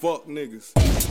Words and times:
fuck 0.00 0.26
niggas. 0.26 1.09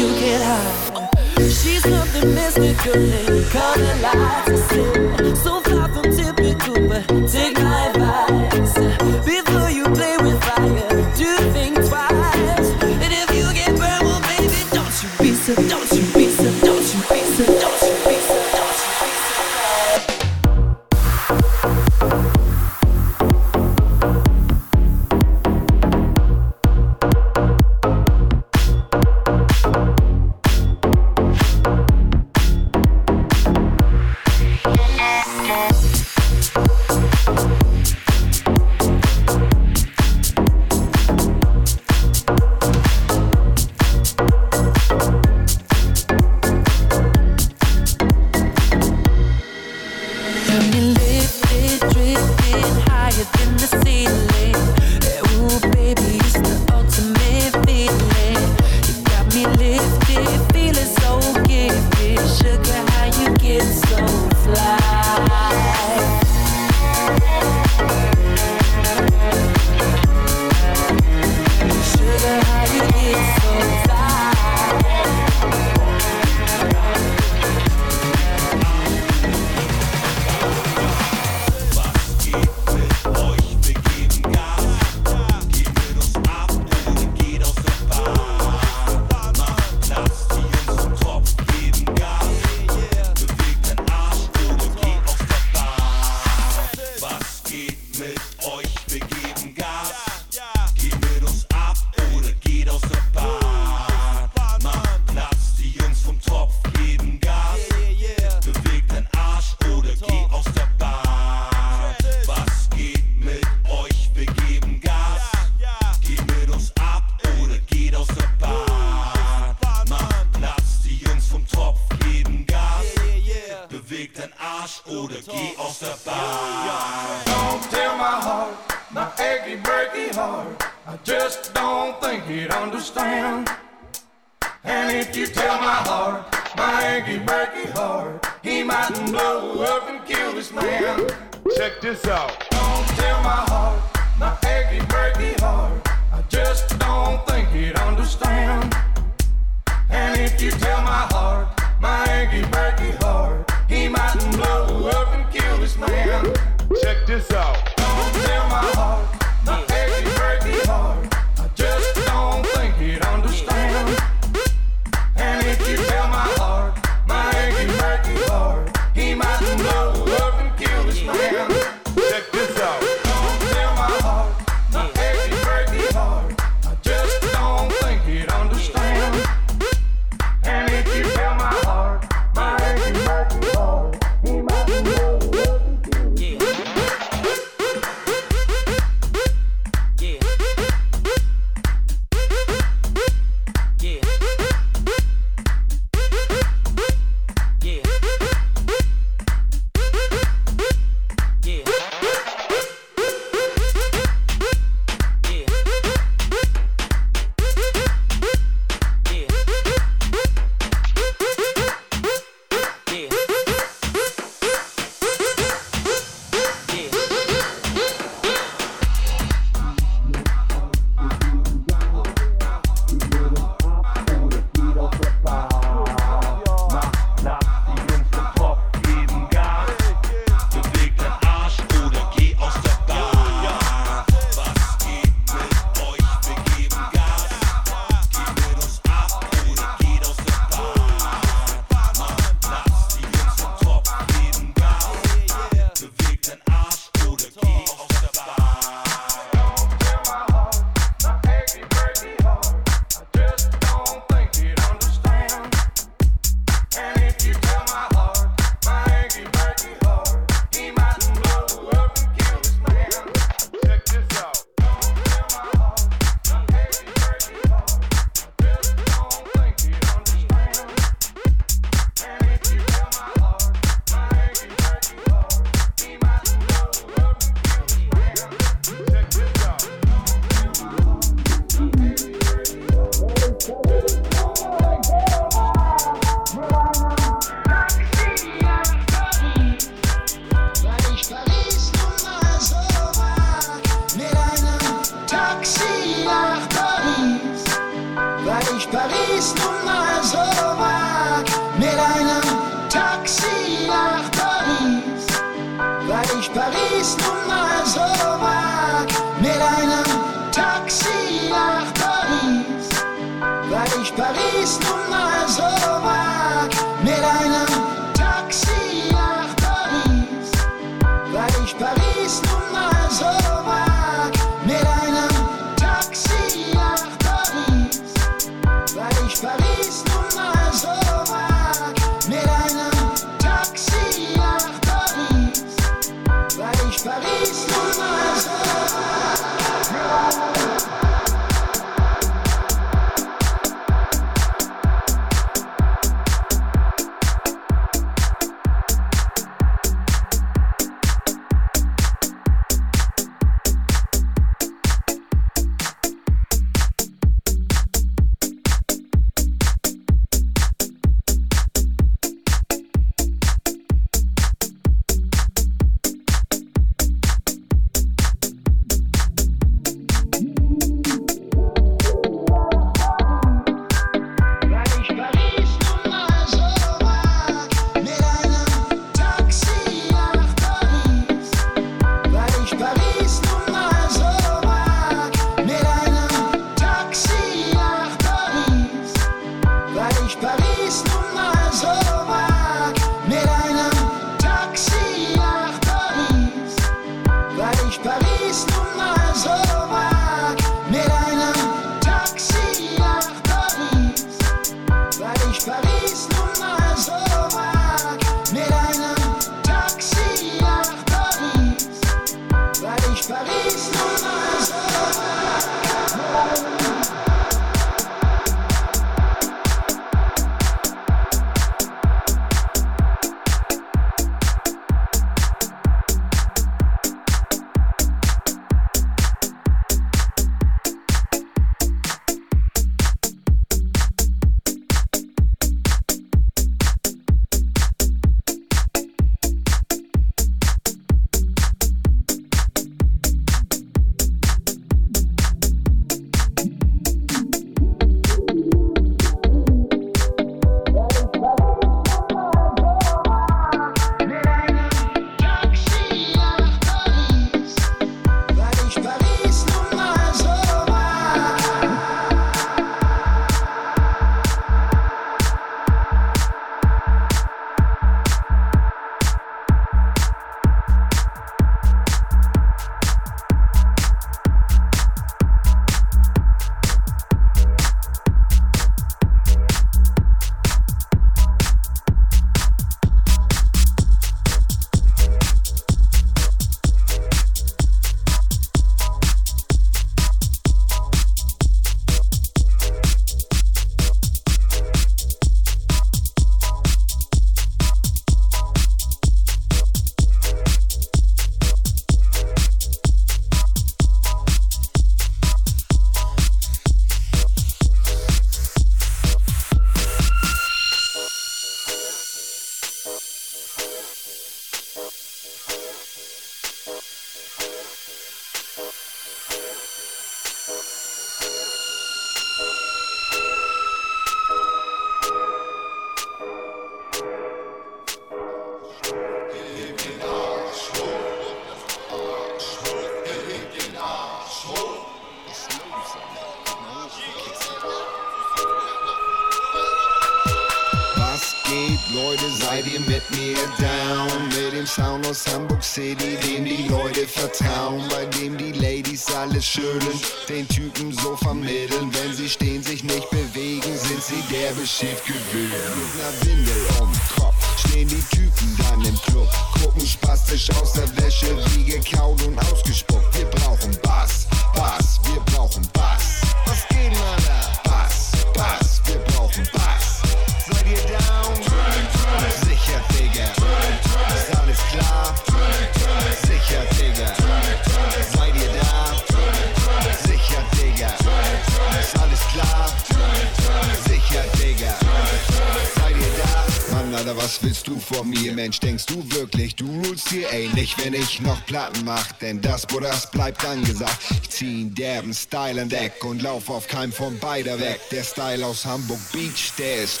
Du 589.56 589.66
wirklich, 589.66 589.82
du 589.82 589.88
rulst 589.88 590.12
ey? 590.32 590.48
Nicht, 590.54 590.84
wenn 590.84 590.94
ich 590.94 591.20
noch 591.20 591.44
Platten 591.46 591.84
mach, 591.84 592.12
denn 592.12 592.40
das, 592.40 592.66
wo 592.70 592.80
das 592.80 593.10
bleibt 593.10 593.44
angesagt. 593.44 593.98
Ich 594.22 594.30
zieh 594.30 594.60
einen 594.60 594.74
derben 594.74 595.14
Style 595.14 595.62
an 595.62 595.68
Deck 595.68 596.04
und 596.04 596.22
lauf 596.22 596.48
auf 596.50 596.66
keinem 596.66 596.92
von 596.92 597.18
beider 597.18 597.58
weg. 597.58 597.80
Der 597.90 598.04
Style 598.04 598.44
aus 598.44 598.64
Hamburg 598.64 599.00
Beach, 599.12 599.52
der 599.58 599.84
ist 599.84 600.00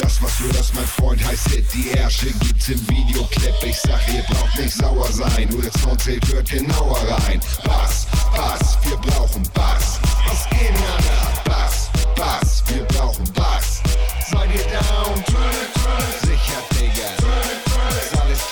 das, 0.00 0.22
was 0.22 0.38
du 0.38 0.48
das, 0.52 0.74
mein 0.74 0.86
Freund, 0.86 1.24
heißt 1.24 1.48
Hit. 1.48 1.66
Die 1.72 1.90
Ärsche 1.90 2.26
gibt's 2.40 2.68
im 2.68 2.88
Videoclip. 2.88 3.54
Ich 3.62 3.78
sag, 3.78 4.00
ihr 4.12 4.22
braucht 4.22 4.58
nicht 4.58 4.74
sauer 4.74 5.10
sein. 5.10 5.48
Nur 5.50 5.62
der 5.62 5.72
Sound 5.80 6.00
zählt, 6.00 6.26
hört 6.32 6.50
genauer 6.50 6.98
rein. 6.98 7.40
Bass, 7.64 8.06
Bass, 8.34 8.78
wir 8.84 8.96
brauchen 8.96 9.42
Bass. 9.54 9.98
Was 10.26 10.48
geht, 10.50 10.72
Nana? 10.74 11.32
Bass, 11.44 11.90
Bass, 12.16 12.62
wir 12.68 12.84
brauchen 12.84 13.24
Bass. 13.32 13.82
Seid 14.30 14.54
ihr 14.54 14.64
down? 14.64 15.24
Sicher, 15.26 16.20
Digga. 16.20 16.25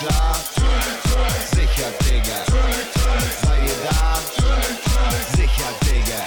Klar? 0.06 0.36
Sicher, 1.54 1.90
Digga. 2.04 2.38
Seid 3.42 3.62
ihr 3.64 3.78
da? 3.88 4.20
Sicher, 5.34 5.70
Digga. 5.80 6.20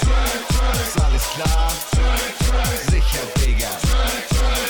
Ist 0.82 0.98
alles 1.06 1.26
klar? 1.36 1.72
Sicher, 2.90 3.26
Digga. 3.36 3.70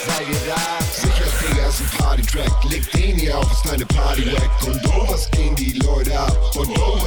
Seid 0.07 0.27
ihr 0.27 0.41
da? 0.45 0.61
Sicher, 0.91 1.29
Digga, 1.39 1.67
ist 1.67 1.79
ein 1.79 1.89
Party-Track. 1.97 2.63
Leg 2.69 2.91
den 2.91 3.15
hier 3.15 3.37
auf, 3.37 3.49
ist 3.49 3.65
deine 3.65 3.85
Party 3.85 4.25
weg. 4.25 4.49
Und 4.65 4.81
oh, 4.87 5.07
was 5.09 5.31
gehen 5.31 5.46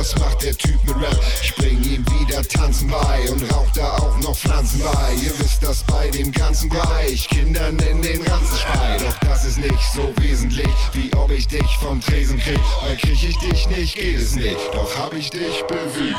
was 0.01 0.19
macht 0.19 0.43
der 0.43 0.57
Typ 0.57 0.83
mit 0.87 0.97
Rap? 0.97 1.21
Ich 1.43 1.55
bring 1.57 1.83
ihm 1.85 2.05
wieder 2.19 2.43
Tanzen 2.43 2.89
bei 2.89 3.31
und 3.31 3.43
rauch 3.53 3.71
da 3.75 3.99
auch 3.99 4.19
noch 4.21 4.35
Pflanzen 4.35 4.81
bei. 4.81 5.13
Ihr 5.23 5.39
wisst 5.39 5.63
das 5.63 5.83
bei 5.83 6.09
dem 6.09 6.33
ganzen 6.33 6.71
Bereich. 6.71 7.29
Kindern 7.29 7.79
in 7.81 8.01
den 8.01 8.23
Ranzen 8.27 8.57
schrei. 8.57 8.97
Doch 8.99 9.29
das 9.29 9.45
ist 9.45 9.59
nicht 9.59 9.93
so 9.95 10.11
wesentlich, 10.17 10.75
wie 10.95 11.13
ob 11.17 11.31
ich 11.31 11.47
dich 11.47 11.77
vom 11.83 12.01
Tresen 12.01 12.39
krieg. 12.39 12.61
Weil 12.83 12.97
krieg 12.97 13.23
ich 13.23 13.37
dich 13.39 13.69
nicht, 13.69 13.95
geht 13.95 14.19
es 14.19 14.35
nicht. 14.37 14.57
Doch 14.73 14.97
hab 14.97 15.13
ich 15.13 15.29
dich 15.29 15.63
bewegt. 15.69 16.17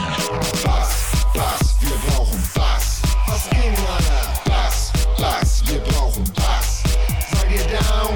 Bass, 0.64 1.26
Bass, 1.34 1.76
wir 1.80 1.98
brauchen 2.08 2.44
Bass. 2.54 3.02
Was 3.28 3.50
geht, 3.50 3.78
Mann? 3.82 4.06
Bass, 4.46 4.92
Bass, 5.18 5.64
wir 5.66 5.80
brauchen 5.80 6.24
Bass. 6.36 6.84
Seid 7.32 7.52
ihr 7.52 7.80
down? 7.80 8.16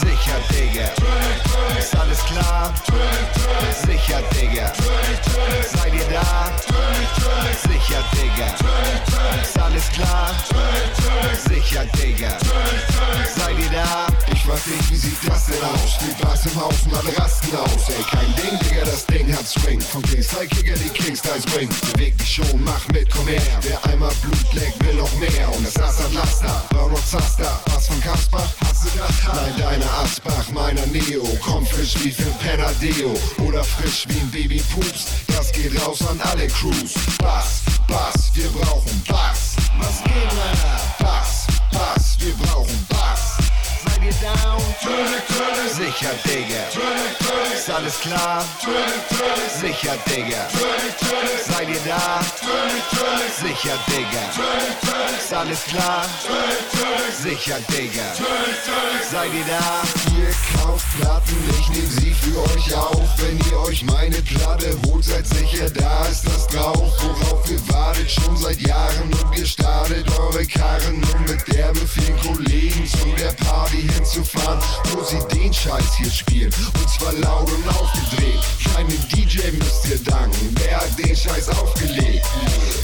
Sicher, 0.00 0.38
Digga. 0.50 0.90
Ist 1.78 1.96
alles 1.96 2.22
klar? 2.26 2.74
Sicher, 3.68 4.22
Digga. 4.32 4.89
Aus? 15.62 15.98
Die 16.00 16.22
Bars 16.22 16.46
im 16.46 16.60
Haus 16.60 16.74
und 16.84 16.94
alle 16.94 17.16
rasten 17.16 17.56
aus. 17.56 17.88
Ey, 17.88 18.02
kein 18.10 18.34
Ding, 18.36 18.58
Digga, 18.60 18.84
das 18.84 19.06
Ding 19.06 19.32
hat 19.32 19.46
Swing. 19.46 19.80
Von 19.80 20.02
Kingstyle 20.02 20.46
Kicker, 20.46 20.74
die 20.74 20.88
Kingstyle 20.90 21.40
Swing. 21.40 21.68
Beweg 21.92 22.16
dich 22.18 22.34
schon, 22.34 22.64
mach 22.64 22.86
mit, 22.88 23.10
komm 23.10 23.26
her. 23.26 23.42
Wer 23.62 23.84
einmal 23.92 24.12
Blut 24.22 24.52
leckt, 24.54 24.84
will 24.84 24.94
noch 24.94 25.12
mehr. 25.18 25.48
Und 25.54 25.66
das 25.66 25.76
Ass 25.82 25.98
hat 26.02 26.12
Laster, 26.12 26.62
und 26.84 27.06
Zaster. 27.06 27.60
Was 27.66 27.86
von 27.86 28.00
Kasper? 28.00 28.42
Hast 28.60 28.84
du 28.84 28.88
das? 28.98 29.34
Nein, 29.34 29.54
deiner 29.58 29.90
Asbach, 30.02 30.50
meiner 30.52 30.86
Neo. 30.86 31.24
Komm 31.44 31.66
frisch 31.66 31.94
wie 32.02 32.10
für 32.10 32.30
Penadeo. 32.42 33.14
Oder 33.46 33.64
frisch 33.64 34.06
wie 34.08 34.20
ein 34.20 34.30
Baby 34.30 34.62
Pups. 34.74 35.06
Das 35.28 35.52
geht 35.52 35.80
raus 35.84 36.00
an 36.08 36.20
alle 36.20 36.46
Crews. 36.48 36.94
Bass, 37.18 37.62
Bass, 37.86 38.30
wir 38.34 38.48
brauchen 38.48 39.02
Bass. 39.06 39.56
Was 39.78 40.02
geht, 40.04 40.14
Männer? 40.14 40.80
Bass, 40.98 41.46
Bass, 41.72 42.16
wir 42.18 42.34
brauchen 42.34 42.86
Bass. 42.88 43.29
Ihr 44.02 44.12
down? 44.14 44.60
Sicher, 45.68 46.10
Digga. 46.24 46.64
Ist 47.54 47.70
alles 47.70 48.00
klar? 48.00 48.44
Sicher, 49.60 49.96
Digga. 50.06 50.48
Seid 51.46 51.68
ihr 51.68 51.80
da? 51.86 52.20
Sicher, 53.40 53.78
Digga. 53.88 55.18
Ist 55.18 55.32
alles 55.32 55.64
klar? 55.64 56.06
Sicher, 57.22 57.58
Digga. 57.68 58.14
Seid 59.10 59.32
ihr 59.34 59.44
da? 59.44 59.82
Ihr 60.18 60.34
kauft 60.58 60.86
Platten, 60.98 61.36
ich 61.60 61.68
nehm 61.68 61.90
sie 61.90 62.14
für 62.14 62.38
euch 62.54 62.74
auf. 62.74 63.02
Wenn 63.18 63.38
ihr 63.50 63.58
euch 63.60 63.84
meine 63.84 64.22
Platte 64.22 64.76
holt, 64.86 65.04
seid 65.04 65.26
sicher, 65.26 65.68
da 65.70 66.06
ist 66.06 66.26
das 66.26 66.46
drauf. 66.46 66.92
Worauf 67.02 67.50
ihr 67.50 67.60
wartet, 67.68 68.10
schon 68.10 68.36
seit 68.36 68.60
Jahren 68.60 69.12
und 69.12 69.32
gestartet 69.36 70.06
eure 70.18 70.46
Karren, 70.46 71.02
um 71.14 71.22
mit 71.22 71.46
derbe 71.54 71.80
vielen 71.86 72.18
Kollegen 72.20 72.86
zu 72.86 73.06
der 73.18 73.32
Party 73.44 73.89
hinzufahren, 73.94 74.58
wo 74.92 75.02
sie 75.04 75.18
den 75.34 75.52
Scheiß 75.52 75.94
hier 75.96 76.10
spielen. 76.10 76.52
Und 76.74 76.90
zwar 76.90 77.12
laut 77.14 77.50
und 77.50 77.68
aufgedreht. 77.68 78.40
Keinem 78.74 78.98
DJ 79.08 79.50
müsst 79.58 79.86
ihr 79.88 79.98
danken, 80.04 80.54
der 80.54 80.76
hat 80.78 80.98
den 80.98 81.14
Scheiß 81.16 81.48
aufgelegt. 81.50 82.26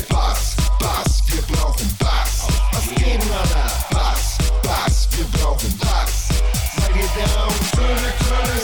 Bass, 0.08 0.56
Bass, 0.78 1.22
wir 1.28 1.42
brauchen 1.42 1.88
Bass. 1.98 2.46
Was 2.72 2.94
geht, 2.94 3.24
Mann? 3.28 3.48
Bass, 3.90 4.38
Bass, 4.62 5.08
wir 5.16 5.24
brauchen 5.38 5.76
Bass. 5.78 6.28
Seid 6.76 6.96
ihr 6.96 7.26
down? 7.26 7.54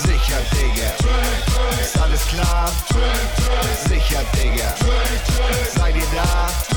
Sicher, 0.03 0.41
Digga. 0.53 1.81
Ist 1.81 1.99
alles 1.99 2.27
klar? 2.27 2.71
Sicher, 3.89 4.23
Digga. 4.35 4.75
Seid 5.75 5.97
ihr 5.97 6.03
da? 6.15 6.72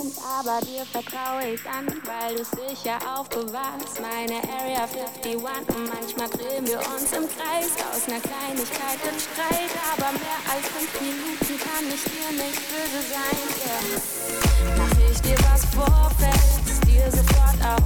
Hand, 0.00 0.14
aber 0.24 0.64
dir 0.64 0.84
vertraue 0.86 1.54
ich 1.54 1.60
an, 1.68 1.86
weil 2.04 2.36
du 2.36 2.44
sicher 2.44 2.98
aufbewahrst. 3.16 4.00
Meine 4.00 4.40
Area 4.56 4.84
51 4.84 5.36
und 5.36 5.88
manchmal 5.92 6.30
drehen 6.30 6.66
wir 6.66 6.78
uns 6.78 7.12
im 7.12 7.28
Kreis. 7.28 7.72
Aus 7.90 8.08
einer 8.08 8.20
Kleinigkeit 8.20 9.00
im 9.04 9.18
Streit, 9.20 9.72
aber 9.92 10.12
mehr 10.12 10.40
als 10.48 10.66
fünf 10.72 10.92
Minuten 11.00 11.52
kann 11.60 11.84
ich 11.92 12.02
dir 12.04 12.30
nicht 12.32 12.60
böse 12.70 13.02
sein. 13.12 13.40
Yeah. 13.60 14.76
Mach 14.78 15.10
ich 15.10 15.20
dir 15.20 15.38
was 15.50 15.64
vor, 15.74 16.10
fällst 16.18 16.84
dir 16.86 17.10
sofort 17.10 17.60
auf. 17.62 17.84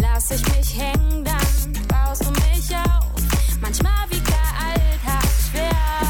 Lass 0.00 0.30
ich 0.30 0.44
mich 0.56 0.78
hängen, 0.78 1.24
dann 1.24 1.86
baust 1.88 2.24
du 2.24 2.30
mich 2.30 2.70
auf. 2.76 3.06
Manchmal 3.60 4.10
wiegt 4.10 4.28
der 4.28 4.48
Alltag 4.62 5.28
schwer. 5.50 6.05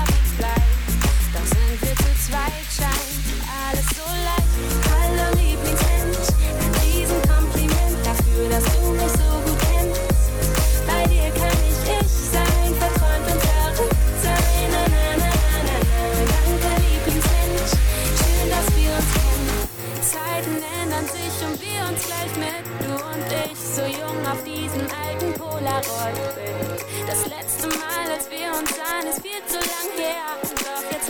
Polaroid-Bild. 25.66 26.84
Das 27.08 27.26
letzte 27.26 27.66
Mal, 27.66 28.06
als 28.14 28.30
wir 28.30 28.54
uns 28.56 28.70
sahen, 28.70 29.06
ist 29.10 29.20
viel 29.20 29.42
zu 29.48 29.58
lang 29.58 29.90
her. 29.98 30.38
Doch 30.62 30.92
jetzt 30.92 31.05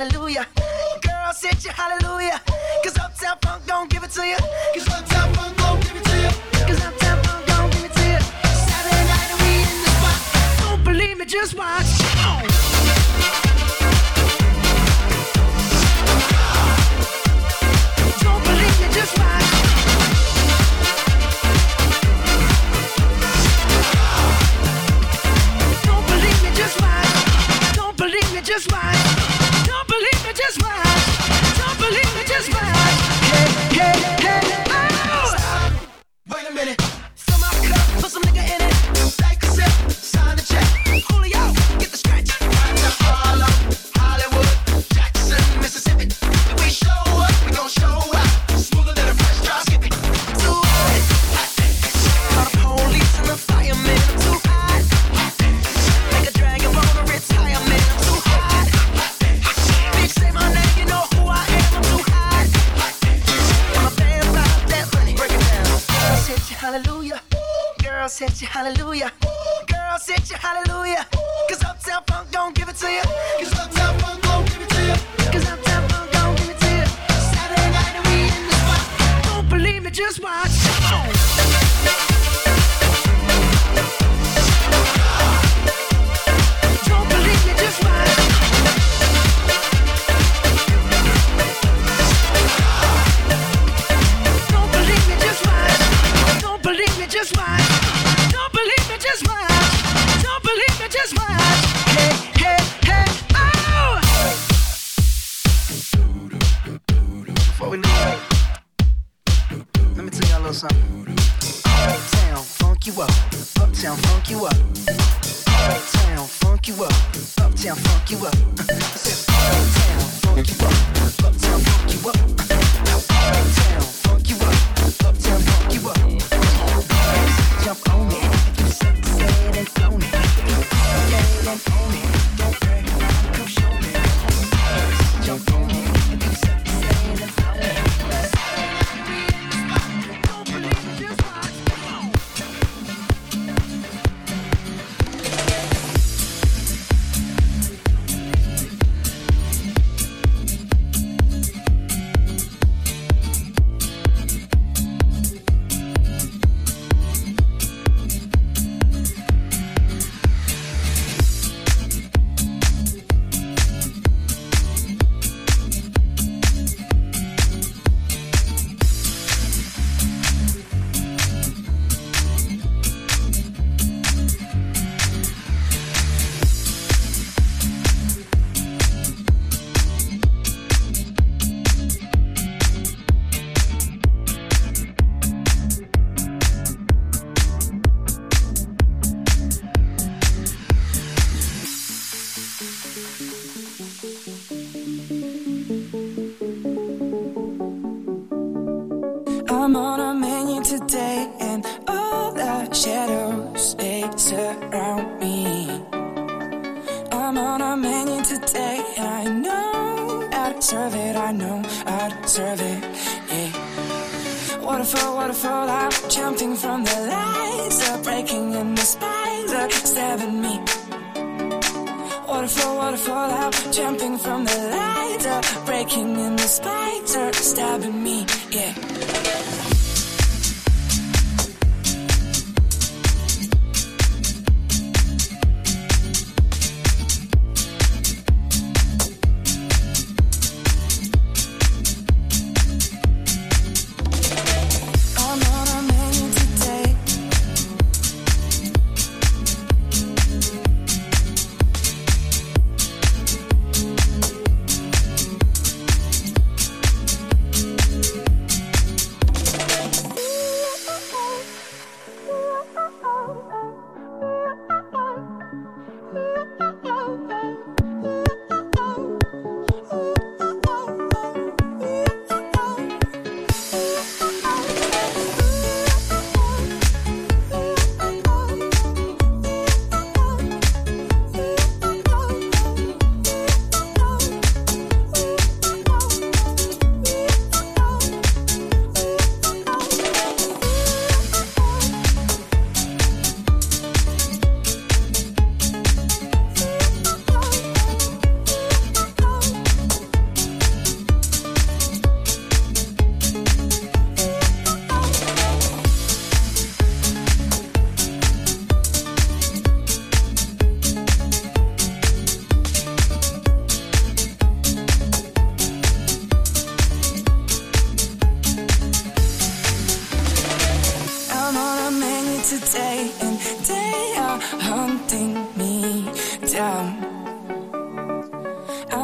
hallelujah. 0.00 0.46
Girl, 1.02 1.32
sit 1.32 1.62
your 1.64 1.74
hallelujah. 1.74 2.40
Cause 2.82 2.96
Uptown 2.98 3.36
Funk 3.42 3.66
don't 3.66 3.90
give 3.90 4.02
it 4.02 4.10
to 4.10 4.26
you. 4.26 4.36
Cause 4.74 4.88
Uptown 4.88 5.34
Funk 5.34 5.56
don't 5.58 5.80
give 5.82 5.96
it 5.96 6.04
to 6.04 6.16
you. 6.16 6.66
Cause 6.66 6.84
Uptown 6.84 7.22
Funk 7.22 7.46
don't 7.46 7.70
give 7.72 7.84
it 7.84 7.92
to 7.92 8.04
you. 8.08 8.20
Saturday 8.68 9.04
night 9.12 9.30
and 9.32 9.40
we 9.42 9.52
in 9.60 9.82
the 9.84 9.90
spot. 9.98 10.60
Don't 10.60 10.84
believe 10.84 11.18
me, 11.18 11.26
just 11.26 11.54
watch. 11.54 12.09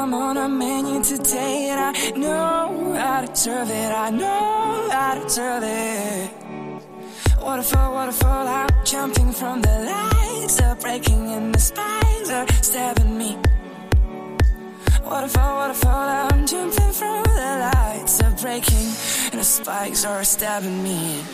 I'm 0.07 0.15
on 0.15 0.37
a 0.37 0.49
menu 0.49 1.03
today, 1.03 1.71
and 1.71 1.81
I 1.81 2.11
know 2.11 2.93
how 2.93 3.23
to 3.23 3.37
serve 3.37 3.69
it. 3.69 3.93
I 3.93 4.09
know 4.11 4.89
how 4.89 5.15
to 5.15 5.29
serve 5.29 5.65
it. 5.65 6.31
Waterfall, 7.43 7.93
waterfall, 7.93 8.47
I'm 8.47 8.69
jumping 8.85 9.33
from 9.33 9.63
the 9.63 9.77
lights 9.91 10.61
are 10.63 10.77
breaking, 10.77 11.33
and 11.33 11.53
the 11.53 11.59
spikes 11.59 12.31
are 12.31 12.47
stabbing 12.63 13.19
me. 13.19 13.37
Waterfall, 15.03 15.57
waterfall, 15.57 16.09
I'm 16.09 16.47
jumping 16.47 16.93
from 16.93 17.25
the 17.25 17.71
lights 17.75 18.23
are 18.23 18.37
breaking, 18.41 18.87
and 19.33 19.41
the 19.41 19.45
spikes 19.45 20.05
are 20.05 20.23
stabbing 20.23 20.85
me. 20.85 21.25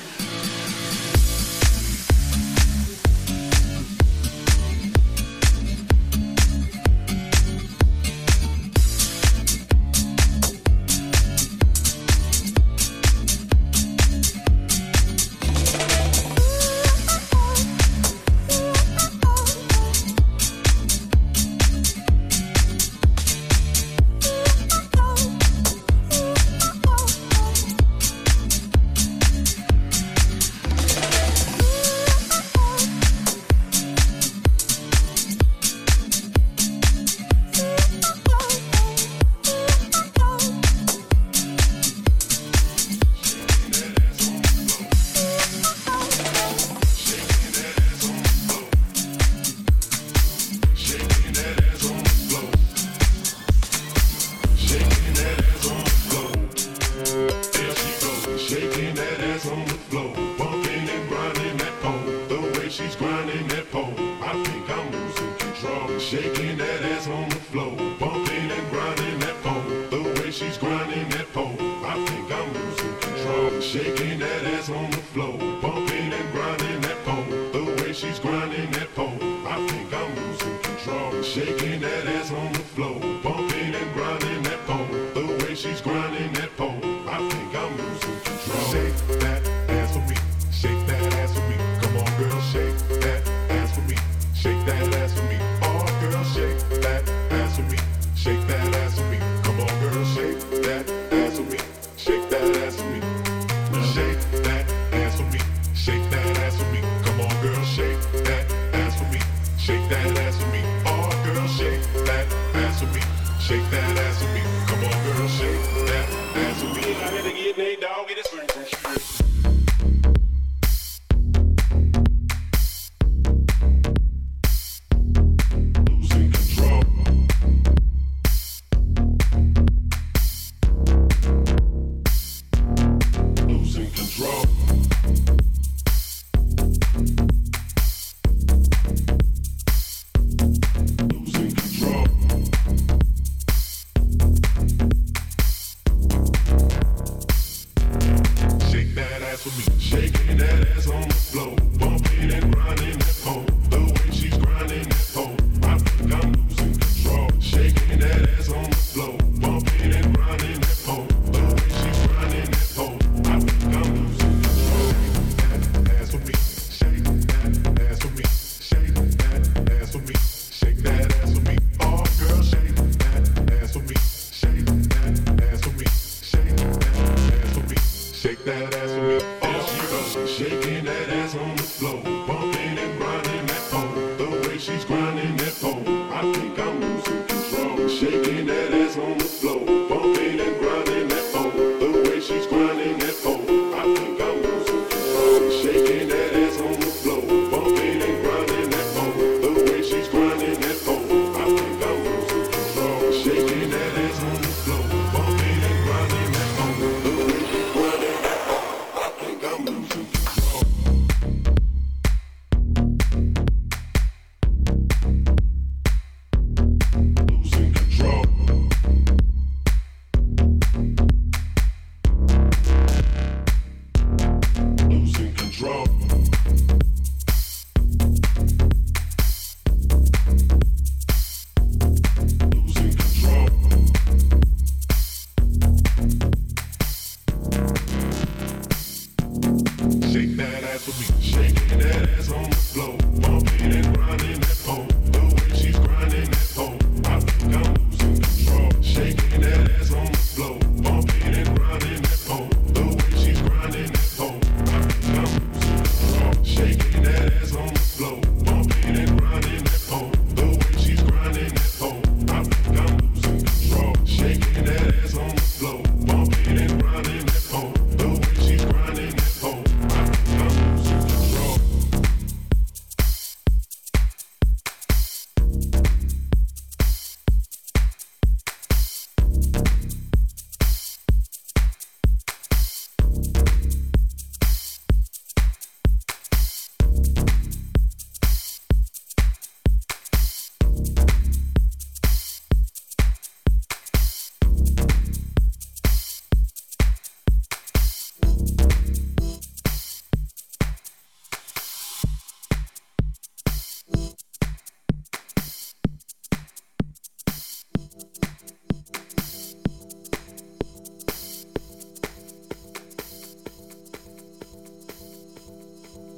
for 149.43 149.73
me. 149.73 149.82